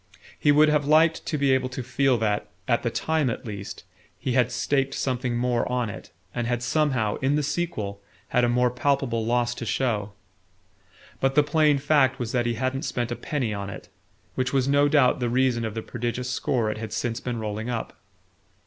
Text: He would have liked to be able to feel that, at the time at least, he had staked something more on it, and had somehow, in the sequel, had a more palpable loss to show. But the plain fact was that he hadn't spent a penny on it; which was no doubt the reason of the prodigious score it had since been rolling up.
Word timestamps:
He 0.39 0.51
would 0.51 0.67
have 0.67 0.87
liked 0.87 1.27
to 1.27 1.37
be 1.37 1.51
able 1.51 1.69
to 1.69 1.83
feel 1.83 2.17
that, 2.17 2.47
at 2.67 2.81
the 2.81 2.89
time 2.89 3.29
at 3.29 3.45
least, 3.45 3.83
he 4.17 4.31
had 4.31 4.51
staked 4.51 4.95
something 4.95 5.37
more 5.37 5.71
on 5.71 5.91
it, 5.91 6.09
and 6.33 6.47
had 6.47 6.63
somehow, 6.63 7.17
in 7.17 7.35
the 7.35 7.43
sequel, 7.43 8.01
had 8.29 8.43
a 8.43 8.49
more 8.49 8.71
palpable 8.71 9.23
loss 9.23 9.53
to 9.53 9.63
show. 9.63 10.13
But 11.19 11.35
the 11.35 11.43
plain 11.43 11.77
fact 11.77 12.17
was 12.17 12.31
that 12.31 12.47
he 12.47 12.55
hadn't 12.55 12.81
spent 12.81 13.11
a 13.11 13.15
penny 13.15 13.53
on 13.53 13.69
it; 13.69 13.89
which 14.33 14.51
was 14.51 14.67
no 14.67 14.87
doubt 14.87 15.19
the 15.19 15.29
reason 15.29 15.63
of 15.63 15.75
the 15.75 15.83
prodigious 15.83 16.31
score 16.31 16.71
it 16.71 16.79
had 16.79 16.91
since 16.93 17.19
been 17.19 17.37
rolling 17.39 17.69
up. 17.69 17.95